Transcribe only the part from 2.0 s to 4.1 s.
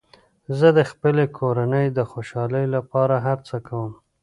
خوشحالۍ لپاره هر څه کوم.